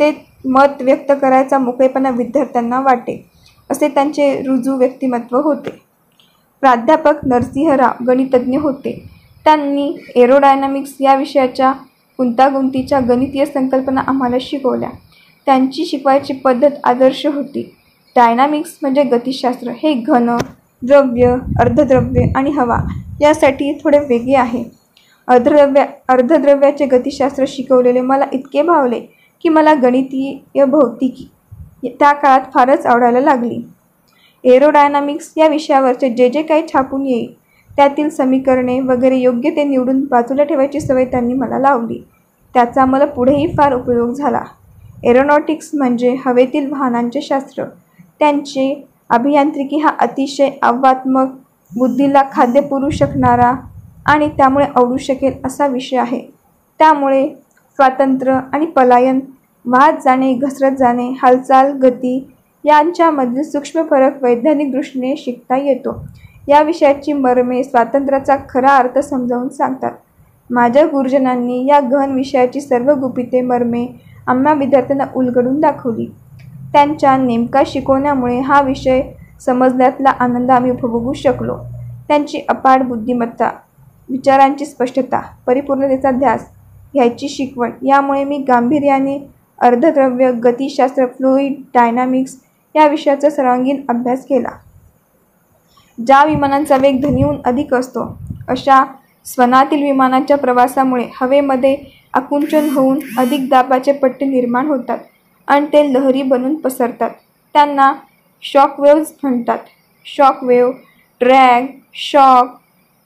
[0.00, 0.10] ते
[0.44, 3.22] मत व्यक्त करायचा मोकळेपणा विद्यार्थ्यांना वाटे
[3.70, 5.70] असे त्यांचे रुजू व्यक्तिमत्व होते.
[6.62, 8.92] प्राध्यापक नरसिंहराव गणितज्ञ होते.
[9.46, 11.72] त्यांनी एरोडायनामिक्स या विषयाच्या
[12.18, 14.90] गुंतागुंतीच्या गणितीय संकल्पना आम्हाला शिकवल्या.
[15.46, 17.62] त्यांची शिकवायची पद्धत आदर्श होती.
[18.16, 19.72] डायनामिक्स म्हणजे गतिशास्त्र.
[19.82, 20.36] हे घन
[20.82, 22.78] द्रव्य अर्धद्रव्य आणि हवा
[23.20, 24.64] यासाठी थोडे वेगळे आहे.
[25.28, 29.00] अर्धद्रव्य अर्धद्रव्याचे गतिशास्त्र शिकवलेले मला इतके भावले
[29.44, 31.28] की मला गणितीय भौतिकी
[31.90, 33.60] त्या काळात फारच आवडायला लागली.
[34.44, 37.32] एरोडायनामिक्स या विषयावरचे जे जे काही छापून येईल
[37.76, 42.02] त्यातील समीकरणे वगैरे योग्य ते निवडून बाजूला ठेवायची सवय त्यांनी मला लावली.
[42.54, 44.42] त्याचा मला पुढेही फार उपयोग झाला.
[45.08, 47.64] एरोनॉटिक्स म्हणजे हवेतील वाहनांचे शास्त्र.
[48.18, 51.28] त्यांचे अभियांत्रिकी हा अतिशय आव्हात्मक
[51.72, 53.52] बुद्धीला खाद्य पुरू शकणारा
[54.06, 56.20] आणि त्यामुळे आवडू शकेल असा विषय आहे.
[56.78, 57.28] त्यामुळे
[57.78, 59.20] स्वातंत्र्य आणि पलायन
[59.66, 62.30] वाहत जाणे घसरत जाणे हालचाल गती
[62.64, 66.04] यांच्यामधील सूक्ष्म फरक वैज्ञानिक दृष्टीने शिकता येतो.
[66.48, 69.92] या विषयाची मर्मे स्वातंत्र्याचा खरा अर्थ समजावून सांगतात.
[70.50, 73.86] माझ्या गुरुजनांनी या गहन विषयाची सर्व गुपिते मर्मे
[74.26, 76.06] आम्हा विद्यार्थ्यांना उलगडून दाखवली.
[76.72, 79.02] त्यांच्या नेमका शिकवण्यामुळे हा विषय
[79.40, 81.56] समजण्यातला आनंद आम्ही उपभोगू शकलो.
[82.08, 83.50] त्यांची अपाड बुद्धिमत्ता
[84.08, 86.46] विचारांची स्पष्टता परिपूर्णतेचा ध्यास
[86.94, 89.18] ह्याची शिकवण यामुळे मी गांभीर्याने
[89.58, 92.36] अर्धद्रव्य गतिशास्त्र फ्लुईड डायनामिक्स
[92.74, 94.48] या विषयाचा सर्वांगीण अभ्यास केला.
[95.98, 98.06] ज्या विमानांचा वेग ध्वनीहून अधिक असतो
[98.48, 98.84] अशा
[99.26, 101.76] स्वनातील विमानाच्या प्रवासामुळे हवेमध्ये
[102.14, 104.98] आकुंचन होऊन अधिक दाबाचे पट्टे निर्माण होतात
[105.48, 107.10] आणि ते लहरी बनून पसरतात.
[107.54, 107.92] त्यांना
[108.42, 109.58] शॉक वेव्ज म्हणतात.
[110.06, 110.70] Shock wave
[111.20, 112.56] drag shock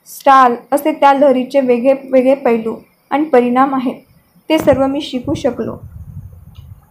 [0.09, 2.75] stall असे त्या लहरीचे वेगळे वेगळे पैलू
[3.11, 4.01] आणि परिणाम आहेत.
[4.51, 5.77] ते सर्व मी शिकू शकलो.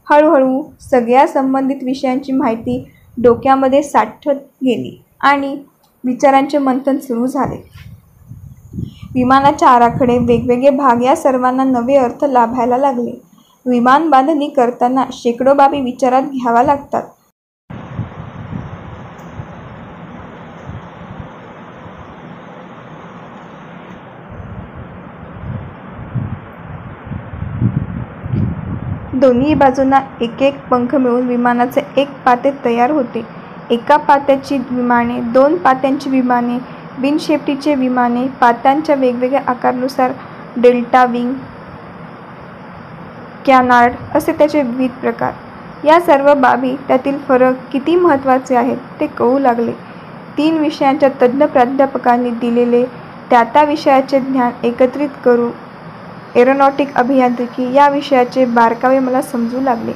[0.09, 2.83] हळूहळू सगळ्या संबंधित विषयांची माहिती
[3.17, 5.55] डोक्यामध्ये साठत गेली आणि
[6.03, 7.55] विचारांचे मंथन सुरू झाले.
[9.17, 13.11] विमानाचे आराखडे वेगवेगळे भाग या सर्वांना नवे अर्थ लाभायला लागले.
[13.65, 17.03] विमान बांधणी करताना शेकडो बाबी विचारात घ्याव्या लागतात.
[29.13, 33.25] दोन्ही बाजूंना एक एक पंख मिळून विमानाचे एक पाते तयार होते.
[33.71, 36.57] एका पात्याची विमाने दोन पात्यांची विमाने
[37.01, 40.11] बिनशेपटीचे विमाने पात्यांच्या वेगवेगळ्या आकारानुसार
[40.57, 41.33] डेल्टा विंग
[43.47, 45.31] कॅनार्ड असे त्याचे विविध प्रकार.
[45.85, 49.71] या सर्व बाबी त्यातील फरक किती महत्त्वाचे आहेत ते कळू लागले.
[50.37, 52.83] तीन विषयांच्या तज्ज्ञ प्राध्यापकांनी दिलेले
[53.29, 55.49] त्या त्या विषयाचे ज्ञान एकत्रित करू
[56.35, 59.91] एरोनॉटिक अभियांत्रिकी या विषयाचे बारकावे मला समजू लागले.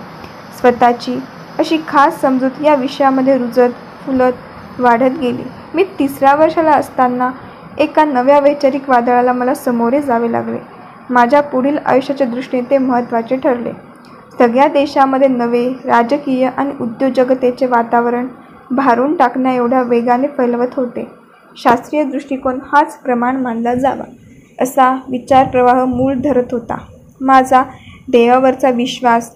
[0.59, 1.19] स्वतःची
[1.59, 3.73] अशी खास समजूत या विषयामध्ये रुजत
[4.05, 4.33] फुलत
[4.79, 5.43] वाढत गेली.
[5.75, 7.31] मी तिसऱ्या वर्षाला असताना
[7.79, 10.57] एका नव्या वैचारिक वादळाला मला सामोरे जावे लागले.
[11.09, 13.71] माझ्या पुढील आयुष्याच्या दृष्टीने ते महत्त्वाचे ठरले.
[14.39, 18.27] सगळ्या देशामध्ये नवे राजकीय आणि उद्योजकतेचे वातावरण
[18.71, 21.07] भारून टाकण्या एवढ्या वेगाने फैलवत होते.
[21.57, 24.03] शास्त्रीय दृष्टिकोन हाच प्रमाण मानला जावा
[24.59, 26.77] असा विचारप्रवाह मूळ धरत होता.
[27.21, 27.63] माझा
[28.11, 29.31] देवावरचा विश्वास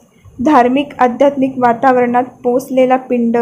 [0.45, 3.37] धार्मिक आध्यात्मिक वातावरणात पोचलेला पिंड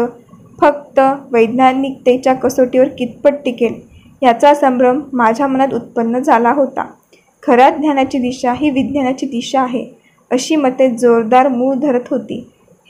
[0.58, 1.00] फक्त
[1.32, 3.74] वैज्ञानिकतेच्या कसोटीवर कितपत टिकेल
[4.22, 6.84] याचा संभ्रम माझ्या मनात उत्पन्न झाला होता.
[7.42, 9.84] खऱ्या ज्ञानाची दिशा ही विज्ञानाची दिशा आहे
[10.30, 12.38] अशी मते जोरदार मूळ धरत होती.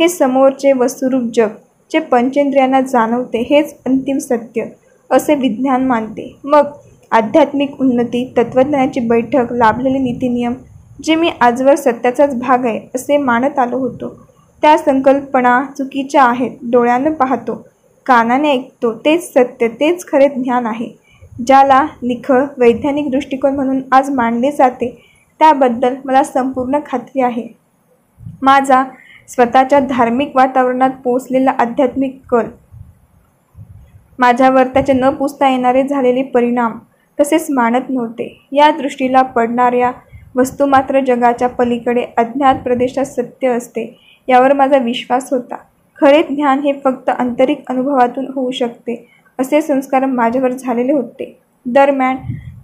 [0.01, 1.49] हे समोरचे वस्तुरूप जग
[1.91, 4.65] जे पंचेंद्रियांना जाणवते हेच अंतिम सत्य
[5.11, 6.33] असे विज्ञान मानते.
[6.45, 6.71] मग
[7.13, 10.55] आध्यात्मिक उन्नती तत्त्वज्ञानाची बैठक लाभलेले नीतिनियम
[11.05, 14.15] जे मी आजवर सत्याचाच भाग आहे असे मानत आलो होतो.
[14.65, 17.55] त्या संकल्पना चुकीच्या आहेत डोळ्यानं पाहतो.
[18.07, 20.89] कानाने ऐकतो तेच सत्य तेच खरे ज्ञान आहे.
[21.47, 24.89] ज्याला निखळ वैज्ञानिक दृष्टिकोन म्हणून आज मांडले जाते
[25.41, 27.47] त्याबद्दल मला संपूर्ण खात्री आहे.
[28.43, 28.83] माझा
[29.29, 32.47] स्वतःच्या धार्मिक वातावरणात पोचलेला आध्यात्मिक कल
[34.19, 36.79] माझ्यावर त्याचे न पुसता येणारे झालेले परिणाम
[37.19, 38.47] तसेच मानत नव्हते.
[38.53, 39.91] या दृष्टीला पडणाऱ्या
[40.37, 44.01] वस्तू मात्र जगाच्या पलीकडे अज्ञात प्रदेशात सत्य असते.
[44.29, 45.57] यावर माझा विश्वास होता.
[45.99, 49.07] खरे ज्ञान हे फक्त आंतरिक अनुभवातून होऊ शकते
[49.39, 51.39] असे संस्कार माझ्यावर झालेले होते.
[51.67, 52.17] दरम्यान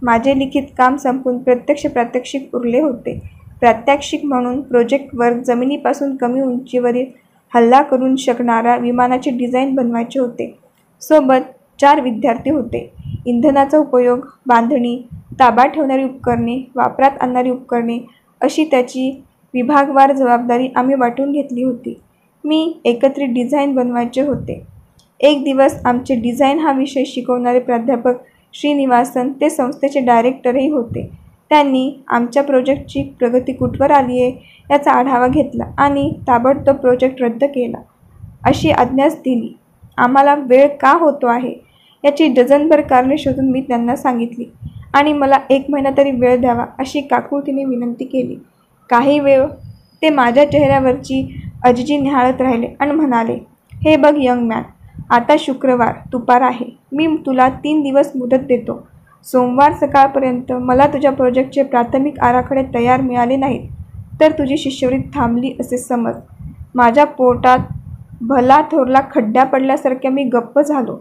[0.02, 3.18] माझे लिखित काम संपून प्रत्यक्ष प्रात्यक्षिक उरले होते.
[3.60, 7.06] प्रात्यक्षिक म्हणून प्रोजेक्टवर जमिनीपासून कमी उंचीवरील
[7.54, 10.54] हल्ला करून शकणारा विमानाचे डिझाईन बनवायचे होते.
[11.02, 12.92] सोबत चार विद्यार्थी होते.
[13.26, 14.96] इंधनाचा उपयोग बांधणी
[15.40, 17.98] ताबा ठेवणारी उपकरणे वापरात आणणारी उपकरणे
[18.40, 19.22] अशी त्याची
[19.54, 21.94] विभागवार जबाबदारी आम्ही वाटून घेतली होती.
[22.44, 24.62] मी एकत्रित डिझाईन बनवायचे होते.
[25.20, 28.22] एक दिवस आमचे डिझाईन हा विषय शिकवणारे प्राध्यापक
[28.54, 31.08] श्रीनिवासन ते संस्थेचे डायरेक्टरही होते.
[31.50, 34.30] त्यांनी आमच्या प्रोजेक्टची प्रगती कुठवर आली आहे
[34.70, 37.78] याचा आढावा घेतला आणि ताबडतोब प्रोजेक्ट रद्द केला.
[38.44, 39.52] अशी आज्ञाच दिली.
[39.98, 41.54] आम्हाला वेळ का होतो आहे?
[42.04, 44.44] याची डझनभर कारणे शोधून मी त्यांना सांगितली
[44.94, 48.36] आणि मला एक महिना तरी वेळ द्यावा अशी काकुळतीने विनंती केली.
[48.90, 49.46] काही वेळ
[50.02, 51.26] ते माझ्या चेहऱ्यावरची
[51.64, 53.38] अजिजी निहाळत राहिले आणि म्हणाले
[53.82, 54.62] हे बघ यंग मॅन
[55.10, 56.64] आता शुक्रवार दुपार आहे.
[56.92, 58.80] मी तुला तीन दिवस मुदत देतो.
[59.26, 63.68] सोमवार सकाळपर्यंत मला तुझ्या प्रोजेक्टचे प्राथमिक आराखडे तयार मिळाले नाहीत
[64.20, 66.14] तर तुझी शिष्यवृत्ती थांबली असे समज.
[66.74, 67.58] माझ्या पोटात
[68.22, 70.96] भला थोरला खड्ड्या पडल्यासारख्या मी गप्प झालो.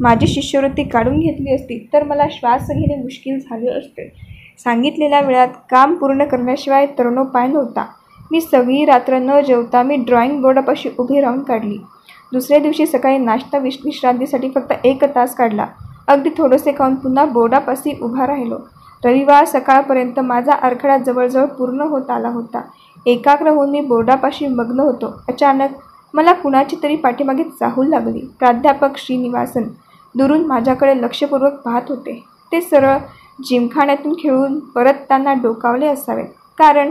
[0.00, 4.08] माझी शिष्यवृत्ती काढून घेतली असती तर मला श्वास घेणे मुश्किल झाले असते.
[4.58, 7.86] सांगितलेल्या वेळात काम पूर्ण करण्याशिवाय तरुणोपाय नव्हता
[8.30, 11.78] मी सगळी रात्र न जेवता मी ड्रॉइंग बोर्डापाशी उभी राहून काढली.
[12.32, 15.66] दुसऱ्या दिवशी सकाळी नाश्ता विश विश्रांतीसाठी फक्त एक तास काढला.
[16.08, 18.56] अगदी थोडंसे खाऊन पुन्हा बोर्डापाशी उभा राहिलो.
[19.04, 22.60] रविवार सकाळपर्यंत माझा आरखडा जवळजवळ पूर्ण होत आला होता.
[23.06, 25.20] एकाग्र होऊन मी बोर्डापाशी मग्न होतो.
[25.28, 25.68] अचानक
[26.14, 28.20] मला कुणाची तरी पाठीमागे चाहूल लागली.
[28.38, 29.62] प्राध्यापक श्रीनिवासन.
[30.14, 32.24] दुरून माझ्याकडे लक्षपूर्वक पाहत होते.
[32.52, 32.96] ते सरळ
[33.38, 36.26] जिमखान्यातून खेळून परत त्यांना डोकावले असावेत
[36.58, 36.90] कारण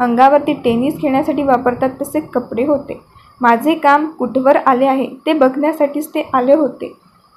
[0.00, 3.00] अंगावरती टेनिस खेळण्यासाठी वापरतात तसे कपडे होते.
[3.40, 6.92] माझे काम कुठवर आले आहे ते बघण्यासाठीच ते आले होते.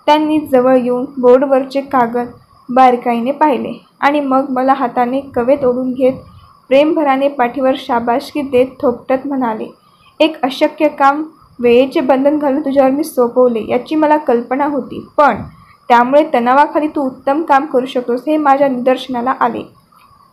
[0.08, 2.28] त्यांनी जवळ येऊन बोर्डवरचे कागद
[2.70, 6.14] बारकाईने पाहिले आणि मग मला हाताने कवेत ओढून घेत
[6.70, 9.68] प्रेमभराने पाठीवर शाबाशकी देत थोपटत म्हणाले
[10.20, 11.24] एक अशक्य काम
[11.60, 15.06] वेळेचे बंधन घालून तुझ्यावर मी सोपवले याची मला कल्पना होती.
[15.18, 15.42] पण
[15.92, 19.62] त्यामुळे तणावाखाली तू उत्तम काम करू शकतोस हे माझ्या निदर्शनाला आले.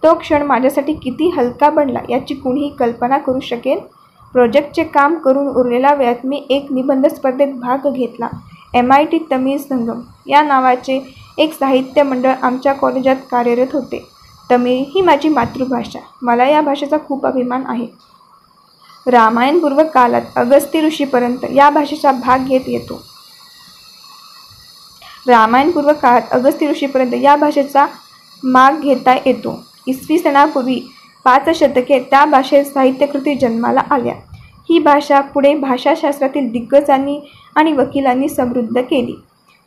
[0.02, 3.78] तो क्षण माझ्यासाठी किती हलका बनला याची कुणीही कल्पना करू शकेल
[4.32, 8.28] प्रोजेक्टचे काम करून उरलेल्या वेळात मी एक निबंध स्पर्धेत भाग घेतला.
[8.74, 10.00] M I T Tamil Sangam.
[10.26, 11.00] या नावाचे
[11.38, 14.04] एक साहित्य मंडळ आमच्या कॉलेजात कार्यरत होते.
[14.50, 15.98] तमिळ ही माझी मातृभाषा.
[16.22, 17.86] मला या भाषेचा खूप अभिमान आहे.
[19.06, 23.02] रामायणपूर्व काळात अगस्ती ऋषीपर्यंत या भाषेचा भाग घेत येतो.
[25.28, 27.86] रामायणपूर्व काळात अगस्ती ऋषीपर्यंत या भाषेचा
[28.42, 29.58] माग घेता येतो.
[29.86, 30.80] इसवी सणापूर्वी
[31.24, 34.14] पाच शतके त्या भाषेत साहित्यकृती जन्माला आल्या.
[34.70, 37.18] ही भाषा पुढे भाषाशास्त्रातील दिग्गजांनी
[37.56, 39.14] आणि वकिलांनी समृद्ध केली.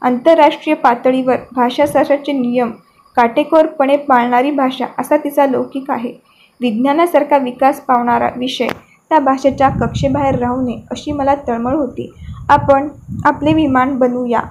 [0.02, 2.71] आंतरराष्ट्रीय पातळीवर भाषाशास्त्राचे नियम
[3.17, 6.13] काटेकोरपणे पाळणारी भाषा असा तिचा लौकिक आहे.
[6.62, 8.67] विज्ञानासारखा विकास पावणारा विषय
[9.10, 12.12] त्या भाषेच्या कक्षेबाहेर राहू नये अशी मला तळमळ होती.
[12.50, 12.88] आपण
[13.26, 14.41] आपले विमान बनवूया.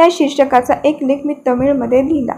[0.00, 2.34] या शीर्षकाचा एक लेख मी तमिळमध्ये लिहिला.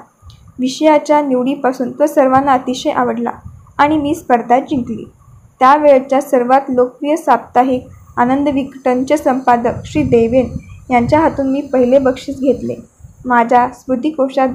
[0.58, 3.30] विषयाच्या निवडीपासून तो सर्वांना अतिशय आवडला
[3.78, 5.04] आणि मी स्पर्धा जिंकली.
[5.60, 10.48] त्यावेळच्या सर्वात लोकप्रिय साप्ताहिक आनंद विकटनचे संपादक श्री देवेन
[10.90, 12.74] यांच्या हातून मी पहिले बक्षीस घेतले.
[13.26, 14.48] माझ्या स्मृतिकोशात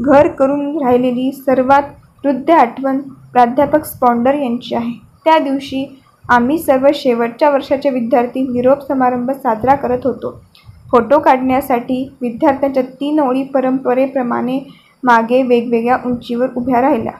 [0.00, 1.82] घर करून राहिलेली सर्वात
[2.24, 2.98] वृद्ध आठवण
[3.32, 4.92] प्राध्यापक स्पॉन्डर यांची आहे.
[5.24, 5.84] त्या दिवशी
[6.30, 10.40] आम्ही सर्व शेवटच्या वर्षाचे विद्यार्थी निरोप समारंभ साजरा करत होतो.
[10.92, 14.58] फोटो काढण्यासाठी विद्यार्थ्यांच्या तीन ओळी परंपरेप्रमाणे
[15.02, 17.12] मागे वेगवेगळ्या उंचीवर उभ्या राहिल्या.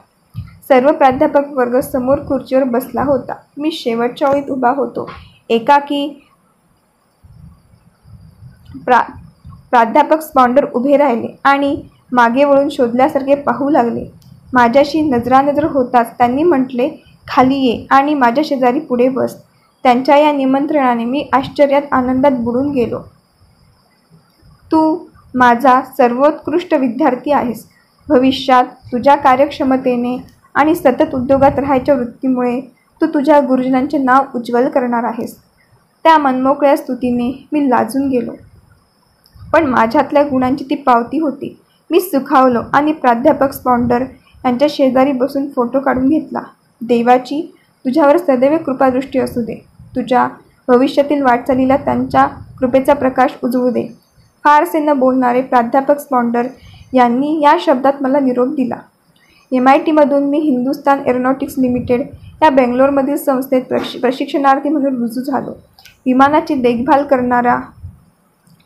[0.67, 3.33] सर्व प्राध्यापक वर्ग समोर खुर्चीवर बसला होता.
[3.57, 5.09] मी शेवटच्या ओळीत उभा होतो.
[5.49, 6.07] एकाकी
[8.85, 8.99] प्रा
[9.71, 11.75] प्राध्यापक स्पॉन्डर उभे राहिले आणि
[12.11, 14.05] मागे वळून शोधल्यासारखे पाहू लागले.
[14.53, 16.89] माझ्याशी नजरानजर होताच त्यांनी म्हटले
[17.27, 19.35] खाली ये आणि माझ्या शेजारी पुढे बस.
[19.83, 22.99] त्यांच्या या निमंत्रणाने मी आश्चर्यात आनंदात बुडून गेलो.
[25.35, 27.67] माझा सर्वोत्कृष्ट विद्यार्थी आहेस.
[28.09, 30.17] भविष्यात तुझ्या कार्यक्षमतेने
[30.55, 32.61] आणि सतत उद्योगात राहायच्या वृत्तीमुळे
[33.01, 35.37] तू तुझ्या गुरुजनांचे नाव उज्ज्वल करणार आहेस.
[36.03, 38.31] त्या मनमोकळ्या स्तुतीने मी लाजून गेलो.
[39.53, 41.59] पण माझ्यातल्या गुणांची ती पावती होती.
[41.91, 44.03] मी सुखावलो आणि प्राध्यापक स्पॉन्डर
[44.45, 46.41] यांच्या शेजारी बसून फोटो काढून घेतला.
[46.81, 49.65] देवाची तुझ्यावर सदैव कृपादृष्टी असू दे.
[49.95, 50.27] तुझ्या
[50.67, 52.27] भविष्यातील वाटचालीला त्यांच्या
[52.59, 54.02] कृपेचा प्रकाश उजवू दे.
[54.43, 56.47] फारसे बोलणारे प्राध्यापक स्पॉन्डर
[56.93, 58.75] यांनी या शब्दात मला निरोप दिला.
[59.51, 62.01] एम आय टीमधून मी हिंदुस्तान एरोनॉटिक्स लिमिटेड
[62.43, 65.51] या बेंगलोरमधील संस्थेत प्रशि प्रशिक्षणार्थी म्हणून रुजू झालो.
[66.05, 67.59] विमानाची देखभाल करणारा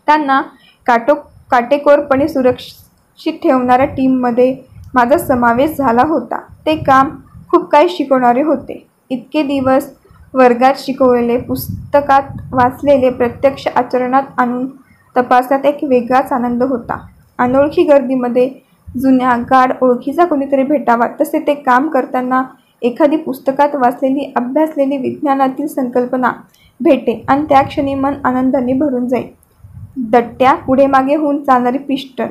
[0.08, 0.42] त्यांना
[0.88, 1.14] काटो
[1.52, 4.56] काटेकोरपणे सुरक्षित ठेवणाऱ्या टीममध्ये
[4.94, 6.40] माझा समावेश झाला होता.
[6.66, 7.10] ते काम
[7.50, 8.86] खूप काही शिकवणारे होते.
[9.10, 9.90] इतके दिवस
[10.34, 14.66] वर्गात शिकवलेले पुस्तकात वाचलेले प्रत्यक्ष आचरणात आणून
[15.18, 16.98] तपासण्यात एक वेगळाच आनंद होता.
[17.40, 18.50] अनोळखी गर्दीमध्ये
[18.98, 22.44] जुन्या गाढ ओळखीचा कोणीतरी भेटावा तसे ते काम करताना
[22.82, 26.32] एखादी पुस्तकात वाचलेली अभ्यासलेली विज्ञानातील संकल्पना
[26.80, 29.28] भेटे आणि त्या क्षणी मन आनंदाने भरून जाईल
[30.12, 32.28] दट्ट्या पुढे मागे होऊन चालणारी पिस्टन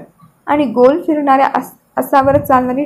[0.46, 2.84] आणि गोल फिरणाऱ्या अस असावर चालणारी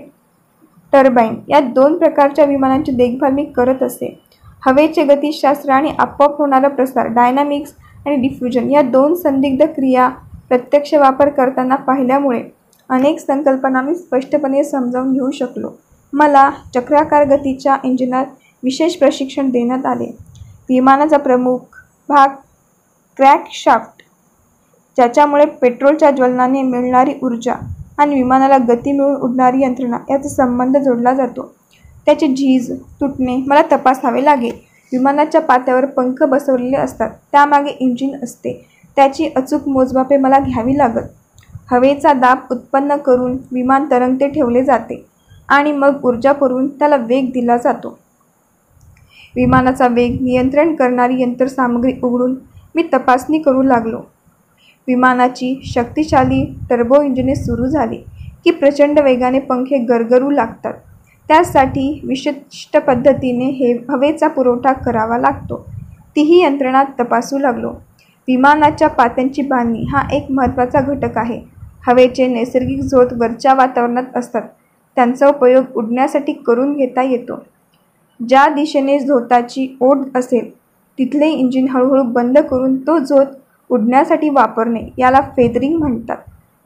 [0.93, 4.19] टर्बाईन या दोन प्रकारच्या विमानांची देखभाल मी करत असे.
[4.67, 7.73] हवेचे गतिशास्त्र आणि आपोआप होणारा प्रसार डायनामिक्स
[8.07, 10.09] आणि डिफ्युजन या दोन संदिग्ध क्रिया
[10.49, 12.43] प्रत्यक्ष वापर करताना पाहिल्यामुळे
[12.91, 15.71] अनेक संकल्पना मी स्पष्टपणे समजावून घेऊ शकलो.
[16.13, 18.27] मला चक्राकार गतीच्या इंजिनात
[18.63, 20.11] विशेष प्रशिक्षण देण्यात आले.
[20.69, 21.59] विमानाचा प्रमुख
[22.09, 22.29] भाग
[23.19, 24.03] क्रॅकशाफ्ट
[24.97, 27.55] ज्याच्यामुळे पेट्रोलच्या ज्वलनाने मिळणारी ऊर्जा
[27.99, 31.43] आणि विमानाला गती मिळून उडणारी यंत्रणा याचा संबंध जोडला जातो.
[32.07, 34.59] त्याचे झीज तुटणे मला तपासावे लागेल.
[34.92, 37.11] विमानाच्या पात्यावर पंख बसवलेले असतात.
[37.33, 38.53] त्यामागे इंजिन असते.
[38.96, 41.07] त्याची अचूक मोजमापे मला घ्यावी लागत.
[41.70, 45.05] हवेचा दाब उत्पन्न करून विमान तरंगते ठेवले जाते
[45.48, 47.98] आणि मग ऊर्जा पुरवून त्याला वेग दिला जातो.
[49.37, 52.35] विमानाचा वेग नियंत्रण करणारी यंत्रसामग्री उघडून
[52.74, 54.00] मी तपासणी करू लागलो.
[54.88, 57.96] विमानाची शक्तिशाली टर्बो इंजिने सुरू झाली
[58.44, 60.74] की प्रचंड वेगाने पंखे गरगरू लागतात.
[61.31, 65.57] त्यासाठी विशिष्ट पद्धतीने हे हवेचा पुरवठा करावा लागतो.
[66.16, 67.71] तीही यंत्रणा तपासू लागलो.
[68.29, 71.38] विमानाच्या पात्यांची बांधणी हा एक महत्त्वाचा घटक आहे.
[71.87, 74.43] हवेचे नैसर्गिक झोत वरच्या वातावरणात असतात.
[74.97, 77.38] त्यांचा उपयोग उडण्यासाठी करून घेता येतो.
[78.21, 80.51] ज्या दिशेने झोताची ओढ असेल
[80.99, 83.27] तिथले इंजिन हळूहळू बंद करून तो झोत
[83.71, 86.16] उडण्यासाठी वापरणे याला फेदरिंग म्हणतात.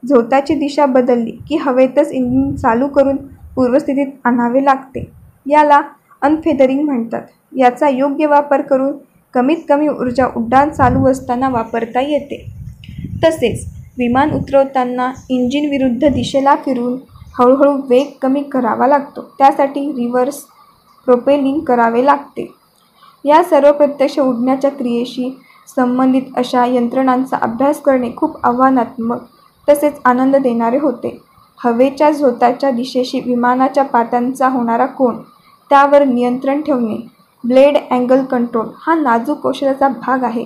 [0.03, 3.17] झोताची दिशा बदलली की हवेतच इंजिन चालू करून
[3.55, 5.11] पूर्वस्थितीत आणावे लागते.
[5.49, 5.81] याला
[6.21, 7.21] अनफेदरिंग म्हणतात.
[7.57, 8.93] याचा योग्य वापर करून
[9.33, 12.45] कमीत कमी ऊर्जा उड्डाण चालू असताना वापरता येते.
[13.23, 13.65] तसेच
[13.97, 16.97] विमान उतरवताना इंजिन विरुद्ध दिशेला फिरून
[17.39, 19.21] हळूहळू वेग कमी करावा लागतो.
[19.37, 20.37] त्यासाठी रिव्हर्स
[21.05, 22.53] प्रोपेलिंग करावे लागते.
[23.25, 25.37] या सर्व प्रत्यक्ष उडण्याच्या क्रियेशी
[25.75, 29.21] संबंधित अशा यंत्रणांचा अभ्यास करणे खूप आव्हानात्मक
[29.69, 31.21] तसेच आनंद देणारे होते.
[31.65, 35.15] हवेच्या झोताच्या दिशेशी विमानाच्या पात्यांचा होणारा कोण
[35.71, 36.97] त्यावर नियंत्रण ठेवणे
[37.43, 40.45] ब्लेड अँगल कंट्रोल हा नाजूक कौशल्याचा भाग आहे.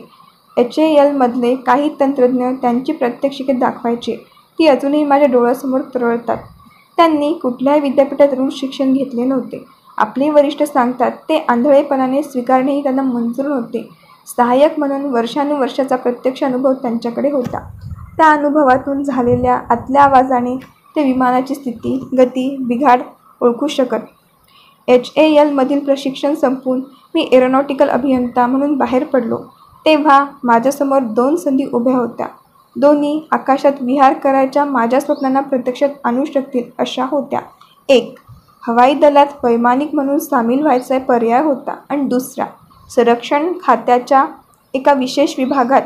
[0.58, 4.16] एच ए एलमधले काही तंत्रज्ञ त्यांची प्रत्यक्षिके दाखवायचे.
[4.60, 6.38] ती अजूनही माझ्या डोळ्यासमोर तरळतात.
[6.98, 9.64] त्यांनी कुठल्याही विद्यापीठातून शिक्षण घेतले नव्हते.
[9.98, 13.88] आपले वरिष्ठ सांगतात ते आंधळेपणाने स्वीकारणेही त्यांना मंजूर नव्हते.
[14.38, 17.60] सहाय्यक म्हणून वर्षानुवर्षाचा प्रत्यक्ष अनुभव त्यांच्याकडे होता.
[18.18, 20.56] त्या अनुभवातून झालेल्या आतल्या आवाजाने
[20.96, 23.02] ते विमानाची स्थिती गती बिघाड
[23.42, 24.00] ओळखू शकत.
[24.88, 26.82] एच ए एलमधील प्रशिक्षण संपून
[27.16, 29.38] मी एरोनॉटिकल अभियंता म्हणून बाहेर पडलो.
[29.86, 32.28] तेव्हा माझ्यासमोर दोन संधी उभ्या होत्या.
[32.76, 37.40] दोन्ही आकाशात विहार करायच्या माझ्या स्वप्नांना प्रत्यक्षात आणू शकतील अशा होत्या.
[37.90, 38.20] एक
[38.68, 42.46] हवाई दलात वैमानिक म्हणून सामील व्हायचा पर्याय होता आणि दुसरा
[42.90, 44.26] संरक्षण खात्याच्या
[44.74, 45.82] एका विशेष विभागात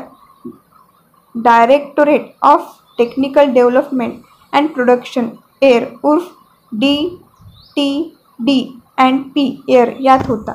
[1.34, 4.14] directorate of technical development
[4.54, 5.28] and production
[5.62, 6.24] air उर्फ
[6.72, 6.96] D
[7.76, 10.54] T D and P air यात होता.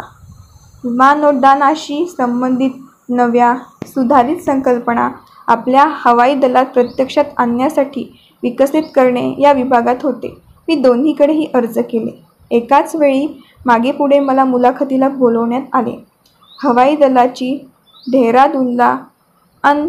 [0.83, 2.71] विमानोड्डाणाशी संबंधित
[3.09, 3.53] नव्या
[3.85, 5.09] सुधारित संकल्पना
[5.47, 8.03] आपल्या हवाई दलात प्रत्यक्षात आणण्यासाठी
[8.43, 10.37] विकसित करणे या विभागात होते.
[10.67, 12.11] मी दोन्हीकडेही अर्ज केले.
[12.51, 13.27] एकाच वेळी
[13.65, 15.95] मागेपुढे मला मुलाखतीला बोलवण्यात आले.
[16.63, 17.55] हवाई दलाची
[18.11, 18.97] देहरादूनला
[19.63, 19.87] अन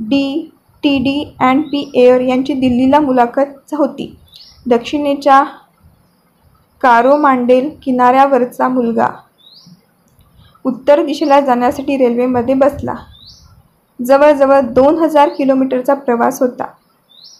[0.00, 0.50] D
[0.84, 4.14] T D and P air यांची दिल्लीला मुलाखत होती.
[4.66, 5.42] दक्षिणेच्या
[6.82, 9.08] कारोमांडेल किनाऱ्यावरचा मुलगा.
[10.64, 12.94] उत्तर दिशेला जाण्यासाठी रेल्वेमध्ये बसला.
[14.00, 16.64] जवळजवळ दोन हजार किलोमीटरचा प्रवास होता.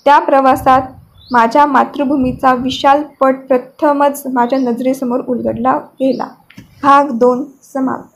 [0.04, 0.82] त्या प्रवासात
[1.32, 6.26] माझ्या मातृभूमीचा विशाल पट प्रथमच माझ्या नजरेसमोर उलगडला गेला.
[6.82, 8.11] भाग दोन समाप्त.